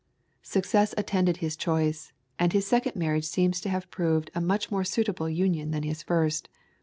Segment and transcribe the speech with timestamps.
[0.41, 4.83] Success attended his choice, and his second marriage seems to have proved a much more
[4.83, 6.49] suitable union than his first.